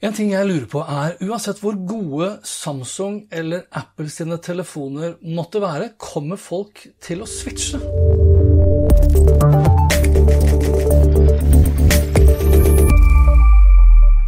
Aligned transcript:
En 0.00 0.14
ting 0.16 0.30
jeg 0.32 0.46
lurer 0.48 0.64
på 0.64 0.80
er, 0.80 1.18
uansett 1.28 1.58
hvor 1.60 1.74
gode 1.84 2.30
Samsung 2.48 3.18
eller 3.36 3.66
Apple 3.76 4.08
sine 4.08 4.38
telefoner 4.40 5.18
måtte 5.20 5.60
være, 5.60 5.90
kommer 6.00 6.40
folk 6.40 6.86
til 7.04 7.20
å 7.20 7.28
switche? 7.28 7.76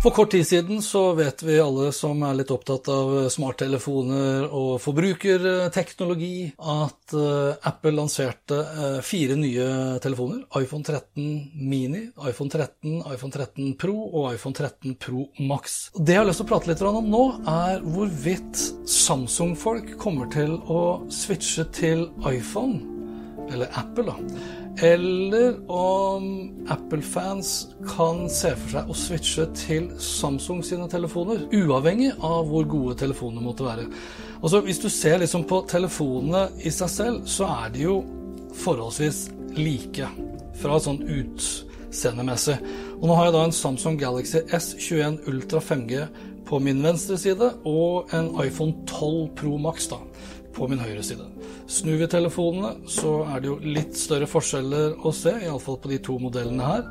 For 0.02 0.10
kort 0.10 0.30
tid 0.30 0.46
siden 0.46 0.82
så 0.82 1.12
vet 1.14 1.42
vi 1.46 1.60
alle 1.62 1.92
som 1.94 2.24
er 2.26 2.34
litt 2.34 2.50
opptatt 2.50 2.88
av 2.90 3.12
smarttelefoner 3.30 4.48
og 4.50 4.80
forbrukerteknologi, 4.82 6.48
at 6.58 7.14
eh, 7.14 7.68
Apple 7.70 7.92
lanserte 7.94 8.58
eh, 8.58 8.96
fire 9.06 9.36
nye 9.38 9.68
telefoner. 10.02 10.40
iPhone 10.58 10.82
13 10.82 11.52
Mini, 11.54 12.08
iPhone 12.18 12.50
13, 12.50 12.96
iPhone 13.14 13.30
13 13.30 13.76
Pro 13.78 13.94
og 14.08 14.26
iPhone 14.32 14.58
13 14.58 14.96
Pro 15.06 15.28
Max. 15.38 15.92
Det 15.94 16.16
jeg 16.16 16.24
har 16.24 16.26
lyst 16.26 16.42
til 16.42 16.48
å 16.48 16.50
prate 16.50 16.72
litt 16.72 16.82
om 16.82 17.12
nå, 17.14 17.22
er 17.54 17.86
hvorvidt 17.86 18.64
Samsung-folk 18.90 19.94
kommer 20.02 20.26
til 20.34 20.58
å 20.66 20.82
switche 21.14 21.68
til 21.78 22.08
iPhone, 22.26 22.82
eller 23.52 23.70
Apple, 23.78 24.10
da 24.10 24.61
eller 24.82 25.70
om 25.70 26.24
Apple-fans 26.68 27.68
kan 27.86 28.24
se 28.30 28.50
for 28.58 28.72
seg 28.74 28.90
å 28.90 28.96
switche 28.98 29.44
til 29.54 29.86
Samsung 30.02 30.62
sine 30.66 30.88
telefoner, 30.90 31.44
uavhengig 31.54 32.10
av 32.18 32.50
hvor 32.50 32.66
gode 32.66 32.96
telefonene 33.04 33.44
måtte 33.44 33.66
være. 33.68 33.86
Altså, 34.42 34.60
hvis 34.66 34.82
du 34.82 34.88
ser 34.90 35.20
liksom 35.22 35.46
på 35.46 35.60
telefonene 35.70 36.48
i 36.66 36.72
seg 36.74 36.90
selv, 36.90 37.22
så 37.30 37.46
er 37.62 37.70
de 37.76 37.86
jo 37.86 38.00
forholdsvis 38.58 39.28
like 39.54 40.08
fra 40.58 40.80
sånn 40.82 40.98
utseendemessig. 41.06 42.58
Og 42.98 43.06
nå 43.06 43.14
har 43.18 43.30
jeg 43.30 43.36
da 43.38 43.46
en 43.46 43.54
Samsung 43.54 44.02
Galaxy 44.02 44.42
S21 44.50 45.22
Ultra 45.30 45.62
5G 45.62 46.02
på 46.48 46.58
min 46.58 46.82
venstre 46.82 47.16
side 47.22 47.52
og 47.68 48.10
en 48.16 48.32
iPhone 48.42 48.82
12 48.90 49.30
Pro 49.38 49.54
Max 49.62 49.86
da, 49.94 50.02
på 50.54 50.68
min 50.70 50.82
høyre 50.82 51.02
side. 51.06 51.26
Snur 51.70 52.00
vi 52.00 52.08
telefonene, 52.10 52.74
så 52.90 53.22
er 53.32 53.42
det 53.42 53.50
jo 53.50 53.58
litt 53.62 53.96
større 53.98 54.28
forskjeller 54.30 54.98
å 55.02 55.14
se, 55.16 55.34
iallfall 55.46 55.80
på 55.82 55.92
de 55.92 56.00
to 56.04 56.18
modellene 56.22 56.68
her. 56.68 56.84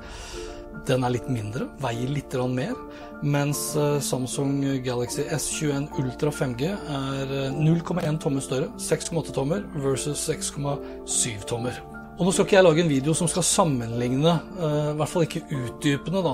Den 0.87 1.03
er 1.05 1.13
litt 1.13 1.27
mindre, 1.29 1.67
veier 1.83 2.09
litt 2.09 2.33
mer, 2.49 2.73
mens 3.21 3.75
eh, 3.75 3.99
Samsung 4.01 4.63
Galaxy 4.85 5.27
S21 5.27 5.91
Ultra 6.01 6.31
5G 6.33 6.71
er 6.71 7.33
0,1 7.59 8.01
eh, 8.01 8.19
tommer 8.23 8.41
større, 8.41 8.71
6,8 8.79 9.35
tommer 9.35 9.65
versus 9.83 10.27
6,7 10.29 11.45
tommer. 11.45 11.83
Og 12.21 12.27
nå 12.27 12.31
skal 12.35 12.45
ikke 12.45 12.57
jeg 12.57 12.65
lage 12.67 12.81
en 12.83 12.89
video 12.91 13.13
som 13.17 13.29
skal 13.29 13.45
sammenligne, 13.45 14.33
eh, 14.61 14.89
i 14.91 14.97
hvert 14.99 15.09
fall 15.09 15.23
ikke 15.25 15.45
utdypende, 15.57 16.21
da, 16.25 16.33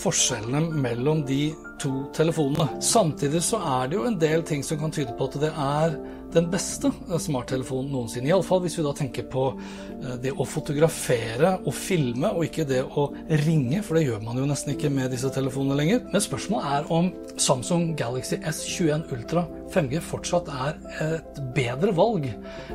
forskjellene 0.00 0.80
mellom 0.82 1.20
de 1.28 1.52
to 1.78 1.92
telefonene. 2.16 2.80
Samtidig 2.82 3.44
så 3.46 3.60
er 3.62 3.88
det 3.88 3.98
jo 4.00 4.06
en 4.08 4.18
del 4.18 4.42
ting 4.42 4.64
som 4.66 4.80
kan 4.80 4.94
tyde 4.94 5.14
på 5.14 5.28
at 5.28 5.38
det 5.42 5.52
er 5.52 5.94
den 6.34 6.48
beste 6.52 6.90
smarttelefonen 7.20 7.90
noensinne. 7.92 8.30
Iallfall 8.30 8.60
hvis 8.64 8.78
vi 8.78 8.84
da 8.86 8.92
tenker 8.96 9.26
på 9.30 9.44
eh, 9.54 10.16
det 10.22 10.34
å 10.34 10.46
fotografere 10.48 11.54
og 11.64 11.74
filme, 11.76 12.30
og 12.34 12.46
ikke 12.48 12.66
det 12.68 12.82
å 12.84 13.08
ringe, 13.44 13.82
for 13.86 13.98
det 13.98 14.06
gjør 14.06 14.24
man 14.26 14.40
jo 14.40 14.48
nesten 14.48 14.74
ikke 14.74 14.92
med 14.92 15.12
disse 15.14 15.30
telefonene 15.34 15.78
lenger. 15.80 16.04
Men 16.12 16.24
spørsmålet 16.24 16.76
er 16.78 16.92
om 16.98 17.10
Samsung 17.40 17.90
Galaxy 17.98 18.40
S21 18.42 19.08
Ultra 19.14 19.46
5G 19.72 20.02
fortsatt 20.04 20.48
er 20.52 20.78
et 21.04 21.40
bedre 21.56 21.92
valg 21.96 22.24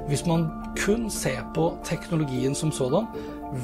hvis 0.09 0.25
man 0.29 0.45
kun 0.77 1.09
ser 1.13 1.41
på 1.55 1.71
teknologien 1.87 2.55
som 2.57 2.73
sådan, 2.73 3.09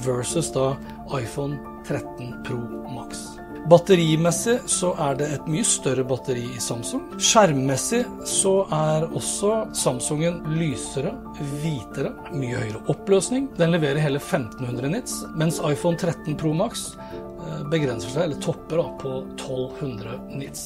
versus 0.06 0.52
da 0.54 0.74
iPhone 1.18 1.58
13 1.88 2.44
Pro 2.46 2.62
Max. 2.94 3.39
Batterimessig 3.70 4.56
så 4.72 4.94
er 5.04 5.18
det 5.20 5.28
et 5.36 5.48
mye 5.52 5.66
større 5.68 6.06
batteri 6.08 6.46
i 6.56 6.62
Samsung. 6.64 7.04
Skjermmessig 7.20 8.02
så 8.30 8.54
er 8.74 9.08
også 9.10 9.66
Samsungen 9.78 10.40
lysere, 10.56 11.12
hvitere, 11.60 12.14
mye 12.32 12.62
høyere 12.62 12.84
oppløsning. 12.94 13.50
Den 13.60 13.76
leverer 13.76 14.02
hele 14.02 14.22
1500 14.22 14.94
nits, 14.96 15.20
mens 15.36 15.60
iPhone 15.60 16.00
13 16.00 16.38
Pro 16.40 16.54
Max 16.56 16.94
begrenser 17.72 18.12
seg, 18.14 18.24
eller 18.26 18.42
topper, 18.44 18.80
da, 18.82 18.86
på 19.02 19.12
1200 19.36 20.18
nits. 20.40 20.64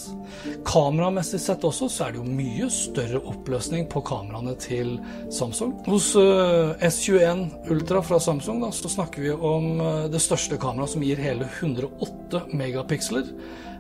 Kameramessig 0.68 1.42
sett 1.42 1.66
også 1.68 1.90
så 1.92 2.08
er 2.08 2.16
det 2.16 2.22
jo 2.22 2.38
mye 2.40 2.70
større 2.74 3.22
oppløsning 3.32 3.88
på 3.92 4.04
kameraene 4.08 4.56
til 4.62 4.96
Samsung. 5.34 5.76
Hos 5.88 6.14
uh, 6.20 6.74
S21 6.84 7.46
Ultra 7.74 8.04
fra 8.06 8.22
Samsung 8.24 8.64
da, 8.64 8.72
så 8.76 8.92
snakker 8.92 9.26
vi 9.26 9.34
om 9.34 9.70
uh, 9.82 10.06
det 10.12 10.22
største 10.24 10.60
kameraet 10.62 10.96
som 10.96 11.06
gir 11.06 11.22
hele 11.24 11.50
108 11.60 12.48
megapiksler, 12.54 13.30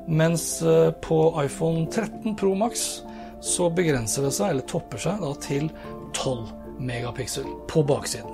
mens 0.03 0.57
på 1.05 1.17
iPhone 1.39 1.85
13 1.87 2.35
Pro 2.35 2.51
Max 2.59 3.03
så 3.43 3.69
begrenser 3.71 4.27
det 4.27 4.33
seg, 4.35 4.51
eller 4.51 4.67
topper 4.67 4.99
seg, 4.99 5.23
da, 5.23 5.31
til 5.43 5.71
12 6.15 6.79
megapiksel 6.83 7.47
på 7.71 7.83
baksiden. 7.87 8.32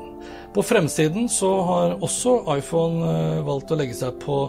På 0.54 0.64
fremsiden 0.66 1.30
så 1.30 1.50
har 1.62 2.00
også 2.04 2.40
iPhone 2.58 3.06
eh, 3.06 3.42
valgt 3.46 3.70
å 3.72 3.78
legge 3.78 3.94
seg 3.98 4.18
på 4.24 4.42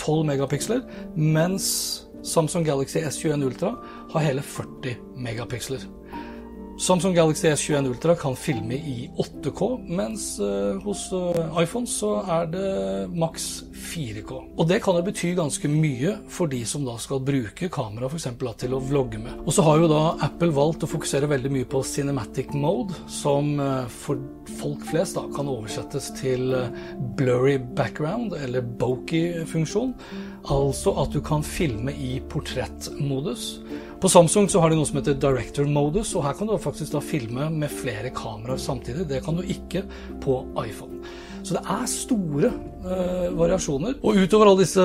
12 0.00 0.24
megapiksler, 0.30 0.80
mens 1.14 1.66
Samsung 2.24 2.64
Galaxy 2.64 3.02
S21 3.02 3.44
Ultra 3.44 3.74
har 4.14 4.24
hele 4.24 4.44
40 4.46 4.96
megapiksler. 5.20 5.84
Samsung 6.82 7.14
Galaxy 7.14 7.46
S21 7.46 7.86
Ultra 7.86 8.14
kan 8.18 8.34
filme 8.34 8.74
i 8.74 9.04
8K, 9.14 9.66
mens 9.86 10.24
uh, 10.42 10.80
hos 10.82 11.04
uh, 11.14 11.60
iPhone 11.62 11.86
så 11.86 12.08
er 12.26 12.48
det 12.50 12.72
maks 13.14 13.44
4K. 13.70 14.40
Og 14.58 14.66
det 14.66 14.80
kan 14.82 14.98
jo 14.98 15.04
bety 15.06 15.30
ganske 15.38 15.70
mye 15.70 16.16
for 16.26 16.50
de 16.50 16.64
som 16.66 16.82
da 16.82 16.96
skal 16.98 17.22
bruke 17.22 17.68
kamera 17.70 18.10
f.eks. 18.10 18.26
til 18.58 18.74
å 18.74 18.82
vlogge 18.82 19.22
med. 19.22 19.44
Og 19.44 19.54
så 19.54 19.62
har 19.62 19.78
jo 19.78 19.92
da 19.92 20.00
Apple 20.26 20.50
valgt 20.56 20.82
å 20.82 20.90
fokusere 20.90 21.30
veldig 21.30 21.54
mye 21.54 21.70
på 21.70 21.84
cinematic 21.86 22.50
mode, 22.50 22.98
som 23.06 23.54
uh, 23.62 23.86
for 23.86 24.18
folk 24.58 24.82
flest 24.90 25.20
da 25.20 25.28
kan 25.38 25.54
oversettes 25.54 26.10
til 26.18 26.50
blurry 27.14 27.60
background, 27.78 28.34
eller 28.42 28.66
bokey-funksjon. 28.82 29.94
Altså 30.50 30.94
at 31.02 31.12
du 31.14 31.20
kan 31.22 31.44
filme 31.46 31.92
i 31.94 32.16
portrettmodus. 32.30 33.60
På 34.02 34.10
Samsung 34.10 34.48
så 34.50 34.58
har 34.58 34.72
de 34.72 34.78
noe 34.80 34.88
som 34.88 34.98
heter 34.98 35.14
director 35.22 35.68
modus, 35.70 36.16
og 36.18 36.24
her 36.26 36.34
kan 36.34 36.48
du 36.50 36.56
faktisk 36.58 36.96
da 36.96 37.02
filme 37.04 37.46
med 37.54 37.70
flere 37.70 38.10
kameraer 38.10 38.58
samtidig. 38.58 39.06
Det 39.06 39.20
kan 39.22 39.38
du 39.38 39.44
ikke 39.46 39.84
på 40.24 40.40
iPhone. 40.64 40.98
Så 41.42 41.56
det 41.56 41.62
er 41.74 41.86
store 41.90 42.50
eh, 42.50 43.28
variasjoner. 43.34 43.96
Og 44.02 44.18
utover 44.22 44.50
alle 44.50 44.62
disse 44.62 44.82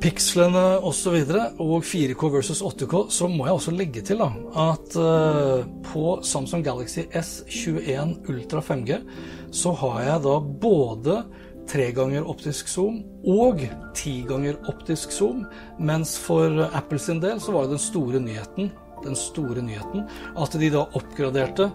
pikslene 0.00 0.64
osv. 0.84 1.16
Og, 1.16 1.64
og 1.64 1.84
4K 1.84 2.30
versus 2.32 2.62
8K, 2.64 3.02
så 3.12 3.28
må 3.32 3.48
jeg 3.48 3.58
også 3.58 3.74
legge 3.76 4.04
til 4.04 4.20
da, 4.20 4.28
at 4.68 4.96
eh, 5.00 5.66
på 5.88 6.06
Samsung 6.24 6.64
Galaxy 6.64 7.04
S21 7.08 8.16
Ultra 8.28 8.64
5G 8.64 9.02
så 9.48 9.72
har 9.80 10.00
jeg 10.04 10.24
da 10.26 10.38
både 10.60 11.20
tre 11.68 11.90
ganger 11.96 12.26
optisk 12.28 12.70
zoom 12.72 13.02
og 13.28 13.62
ti 13.96 14.20
ganger 14.28 14.58
optisk 14.70 15.12
zoom. 15.12 15.44
Mens 15.78 16.16
for 16.20 16.68
Apple 16.72 17.00
sin 17.02 17.20
del 17.24 17.40
så 17.44 17.54
var 17.54 17.66
det 17.66 17.76
den 17.76 17.86
store 17.88 18.22
nyheten 18.24 18.72
den 19.04 19.16
store 19.18 19.62
nyheten 19.62 20.06
at 20.38 20.56
de 20.60 20.70
da 20.74 20.84
oppgraderte 20.98 21.68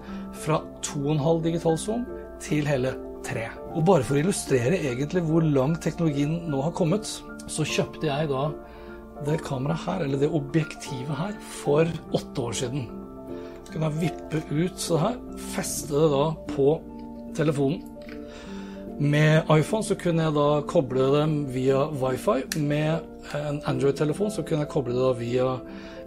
fra 0.44 0.62
2,5 0.86 1.44
digital 1.46 1.78
zoom 1.80 2.06
til 2.44 2.68
hele 2.68 2.94
3. 3.24 3.46
Og 3.78 3.86
bare 3.88 4.06
for 4.06 4.18
å 4.18 4.24
illustrere 4.24 4.82
egentlig 4.82 5.24
hvor 5.28 5.46
langt 5.46 5.84
teknologien 5.86 6.42
nå 6.52 6.64
har 6.66 6.76
kommet, 6.76 7.08
så 7.08 7.68
kjøpte 7.68 8.10
jeg 8.10 8.32
da 8.32 8.50
det 9.24 9.40
kameraet 9.46 9.86
her, 9.86 10.04
eller 10.04 10.20
det 10.20 10.32
objektivet 10.36 11.16
her, 11.16 11.36
for 11.62 11.88
åtte 12.18 12.44
år 12.44 12.58
siden. 12.60 12.90
Så 13.64 13.76
kan 13.76 13.86
jeg 13.88 14.02
vippe 14.02 14.42
ut 14.52 14.82
så 14.82 15.00
her, 15.00 15.20
feste 15.54 15.94
det 15.96 16.10
da 16.12 16.26
på 16.52 16.68
telefonen. 17.38 17.93
Med 19.04 19.50
iPhone 19.52 19.84
så 19.84 19.98
kunne 20.00 20.24
jeg 20.24 20.32
da 20.38 20.62
koble 20.64 21.06
dem 21.12 21.32
via 21.52 21.82
wifi. 22.00 22.38
Med 22.64 23.04
en 23.36 23.58
Android-telefon 23.68 24.32
så 24.32 24.46
kunne 24.48 24.64
jeg 24.64 24.72
koble 24.72 24.96
det 24.96 25.10
via 25.20 25.58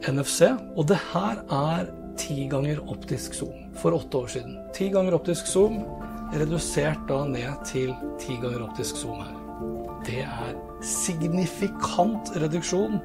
NFC. 0.08 0.48
Og 0.76 0.86
det 0.88 0.96
her 1.10 1.42
er 1.52 1.90
ti 2.16 2.46
ganger 2.48 2.80
optisk 2.88 3.36
zoom 3.36 3.66
for 3.76 3.92
åtte 3.98 4.22
år 4.22 4.32
siden. 4.32 4.54
Ti 4.72 4.88
ganger 4.94 5.18
optisk 5.18 5.50
zoom 5.50 5.82
redusert 6.32 7.02
da 7.10 7.18
ned 7.28 7.66
til 7.68 7.92
ti 8.22 8.38
ganger 8.40 8.64
optisk 8.64 9.02
zoom 9.02 9.20
her. 9.20 9.36
Det 10.06 10.24
er 10.24 10.56
signifikant 10.80 12.32
reduksjon 12.40 12.96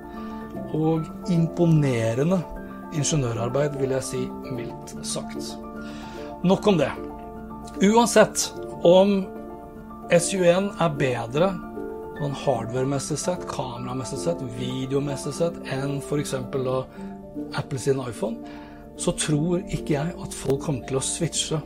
og 0.77 1.11
imponerende 1.31 2.39
ingeniørarbeid, 2.95 3.75
vil 3.79 3.97
jeg 3.97 4.07
si 4.07 4.23
mildt 4.55 4.95
sagt. 5.03 5.51
Nok 6.47 6.71
om 6.71 6.79
det. 6.79 6.91
Uansett 7.91 8.53
om 8.87 9.40
SU1 10.11 10.73
er 10.83 10.95
bedre 10.99 11.47
sånn 12.19 12.33
hardware-messig 12.35 13.15
sett, 13.17 13.45
kameramessig 13.47 14.19
sett, 14.19 14.41
videomessig 14.57 15.31
sett 15.37 15.55
enn 15.71 16.01
f.eks. 16.03 16.35
Apple 17.55 17.79
sin 17.79 18.01
iPhone, 18.03 18.43
så 18.99 19.13
tror 19.15 19.61
ikke 19.71 19.95
jeg 19.95 20.11
at 20.11 20.35
folk 20.35 20.65
kommer 20.67 20.83
til 20.89 20.99
å 20.99 21.03
switche. 21.05 21.61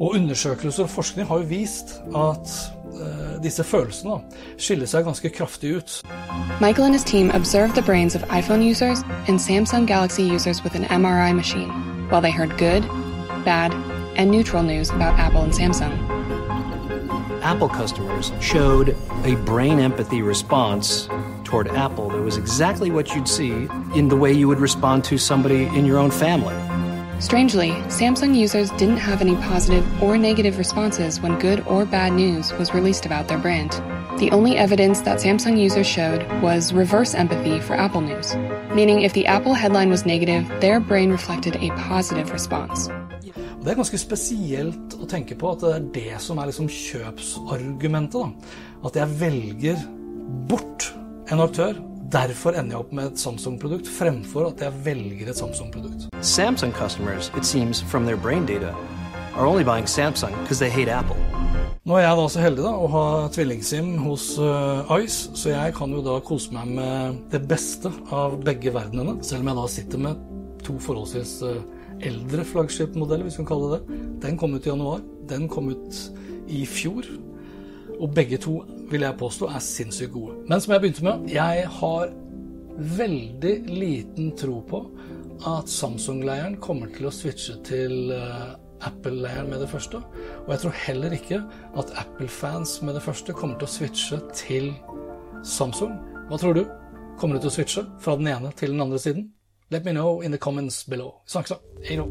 Og 0.00 0.16
undersøkelser 0.16 0.86
og 0.86 0.94
forskning 0.94 1.28
har 1.28 1.42
jo 1.42 1.50
vist 1.50 1.98
at 2.16 2.54
uh, 2.96 3.36
disse 3.44 3.66
følelsene 3.68 4.16
skiller 4.56 4.88
seg 4.88 5.04
ganske 5.04 5.30
kraftig 5.36 5.74
ut. 5.76 5.98
Michael 6.64 6.88
and 6.88 6.96
his 6.96 7.04
team 7.04 7.28
observed 7.36 7.76
the 7.76 7.84
brains 7.84 8.16
of 8.16 8.24
iPhone 8.32 8.64
users 8.64 9.04
and 9.28 9.36
Samsung 9.38 9.86
Galaxy 9.86 10.24
users 10.24 10.64
with 10.64 10.74
an 10.74 10.88
MRI 10.88 11.36
machine 11.36 11.68
while 12.08 12.24
they 12.24 12.32
heard 12.32 12.56
good, 12.56 12.88
bad, 13.44 13.76
and 14.16 14.30
neutral 14.30 14.62
news 14.62 14.88
about 14.88 15.18
Apple 15.20 15.42
and 15.42 15.52
Samsung. 15.52 16.09
Apple 17.42 17.68
customers 17.68 18.32
showed 18.40 18.96
a 19.24 19.34
brain 19.36 19.78
empathy 19.78 20.22
response 20.22 21.08
toward 21.44 21.68
Apple 21.68 22.08
that 22.10 22.20
was 22.20 22.36
exactly 22.36 22.90
what 22.90 23.14
you'd 23.14 23.28
see 23.28 23.68
in 23.94 24.08
the 24.08 24.16
way 24.16 24.32
you 24.32 24.46
would 24.48 24.60
respond 24.60 25.04
to 25.04 25.18
somebody 25.18 25.64
in 25.64 25.84
your 25.84 25.98
own 25.98 26.10
family. 26.10 26.54
Strangely, 27.20 27.72
Samsung 27.88 28.34
users 28.34 28.70
didn't 28.72 28.96
have 28.96 29.20
any 29.20 29.36
positive 29.36 29.84
or 30.02 30.16
negative 30.16 30.56
responses 30.56 31.20
when 31.20 31.38
good 31.38 31.60
or 31.66 31.84
bad 31.84 32.12
news 32.14 32.52
was 32.54 32.72
released 32.72 33.04
about 33.04 33.28
their 33.28 33.36
brand. 33.36 33.72
The 34.18 34.30
only 34.32 34.56
evidence 34.56 35.00
that 35.02 35.18
Samsung 35.18 35.58
users 35.58 35.86
showed 35.86 36.26
was 36.42 36.72
reverse 36.72 37.14
empathy 37.14 37.60
for 37.60 37.74
Apple 37.74 38.00
news, 38.00 38.34
meaning 38.74 39.02
if 39.02 39.12
the 39.12 39.26
Apple 39.26 39.54
headline 39.54 39.90
was 39.90 40.06
negative, 40.06 40.48
their 40.60 40.80
brain 40.80 41.10
reflected 41.10 41.56
a 41.56 41.70
positive 41.70 42.32
response. 42.32 42.88
Det 43.60 43.74
er 43.74 43.76
ganske 43.76 43.98
spesielt 44.00 44.94
å 44.96 45.04
tenke 45.04 45.36
på 45.36 45.50
at 45.52 45.60
det 45.60 45.70
er 45.76 45.88
det 45.92 46.20
som 46.24 46.38
er 46.40 46.48
liksom 46.48 46.68
kjøpsargumentet. 46.72 48.16
Da. 48.16 48.54
At 48.88 48.94
jeg 48.96 49.16
velger 49.20 49.82
bort 50.48 50.86
en 51.28 51.42
aktør. 51.44 51.76
Derfor 52.10 52.56
ender 52.56 52.78
jeg 52.78 52.80
opp 52.80 52.94
med 52.96 53.10
et 53.10 53.20
Samsung-produkt, 53.20 53.90
fremfor 53.98 54.48
at 54.48 54.62
jeg 54.64 54.78
velger 54.86 55.28
et 55.28 55.36
Samsung-produkt. 55.36 56.08
Samsung 56.24 56.72
customers, 56.72 57.28
it 57.36 57.44
seems 57.44 57.82
from 57.82 58.08
their 58.08 58.16
brain 58.16 58.46
data, 58.48 58.72
are 59.36 59.44
only 59.44 59.62
buying 59.62 59.86
Samsung 59.86 60.32
because 60.40 60.58
they 60.58 60.70
hate 60.72 60.88
Apple. 60.88 61.20
Nå 61.84 61.98
er 61.98 62.06
jeg 62.06 62.16
da 62.16 62.24
så 62.32 62.40
heldig 62.40 62.64
da, 62.64 62.72
å 62.72 62.88
ha 62.94 63.04
tvillingsim 63.34 63.90
hos 64.06 64.24
uh, 64.40 64.88
Ice, 65.04 65.34
så 65.36 65.52
jeg 65.52 65.76
kan 65.76 65.92
jo 65.92 66.00
da 66.06 66.16
kose 66.24 66.56
meg 66.56 66.72
med 66.80 67.20
det 67.30 67.42
beste 67.50 67.92
av 68.08 68.40
begge 68.40 68.72
verdenene. 68.72 69.18
Selv 69.20 69.44
om 69.44 69.52
jeg 69.52 69.60
da 69.60 69.68
sitter 69.76 70.02
med 70.08 70.24
to 70.64 70.80
forholdsvis 70.80 71.36
uh, 71.44 71.60
eldre 72.06 72.44
flaggskipmodell, 72.44 73.24
hvis 73.26 73.38
vi 73.38 73.42
kan 73.44 73.50
kalle 73.52 73.76
det. 73.76 73.98
Den 74.22 74.38
kom 74.40 74.54
ut 74.54 74.66
i 74.66 74.72
januar. 74.72 75.02
Den 75.28 75.48
kom 75.48 75.70
ut 75.72 76.00
i 76.50 76.64
fjor. 76.66 77.06
Og 78.00 78.14
begge 78.14 78.38
to, 78.40 78.60
vil 78.90 79.04
jeg 79.04 79.18
påstå, 79.20 79.50
er 79.50 79.64
sinnssykt 79.64 80.12
gode. 80.12 80.38
Men 80.48 80.60
som 80.60 80.72
jeg 80.74 80.82
begynte 80.84 81.04
med, 81.04 81.28
jeg 81.30 81.66
har 81.80 82.12
veldig 82.80 83.54
liten 83.68 84.32
tro 84.40 84.60
på 84.68 84.84
at 85.48 85.68
Samsung-leiren 85.72 86.56
kommer 86.60 86.90
til 86.94 87.08
å 87.08 87.14
switche 87.14 87.56
til 87.64 88.12
uh, 88.12 88.56
Apple-leiren 88.88 89.50
med 89.52 89.60
det 89.62 89.68
første. 89.72 90.00
Og 90.44 90.52
jeg 90.54 90.62
tror 90.64 90.78
heller 90.84 91.16
ikke 91.16 91.42
at 91.80 91.92
Apple-fans 92.00 92.78
med 92.84 92.96
det 92.96 93.04
første 93.04 93.36
kommer 93.36 93.60
til 93.60 93.68
å 93.68 93.74
switche 93.74 94.20
til 94.36 94.72
Samsung. 95.44 95.96
Hva 96.28 96.40
tror 96.40 96.56
du? 96.56 96.64
Kommer 97.20 97.36
du 97.36 97.44
til 97.44 97.52
å 97.52 97.56
switche 97.58 97.84
fra 98.00 98.16
den 98.16 98.30
ene 98.32 98.52
til 98.56 98.72
den 98.72 98.84
andre 98.84 99.00
siden? 99.00 99.28
Let 99.72 99.84
me 99.84 99.92
know 99.92 100.20
in 100.20 100.32
the 100.32 100.38
comments 100.38 100.82
below. 100.82 101.20
Snakkes 101.26 101.48
da. 101.48 101.56
Hei 101.82 101.96
då. 101.96 102.08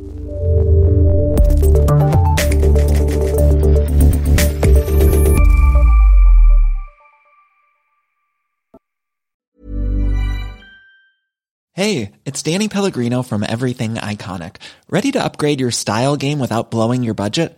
Hey, 11.74 12.12
it's 12.26 12.44
Danny 12.44 12.68
Pellegrino 12.68 13.24
from 13.24 13.44
Everything 13.44 13.96
Iconic. 13.96 14.58
Ready 14.90 15.12
to 15.12 15.24
upgrade 15.24 15.62
your 15.62 15.72
style 15.72 16.18
game 16.18 16.40
without 16.40 16.72
blowing 16.72 17.04
your 17.04 17.14
budget? 17.14 17.58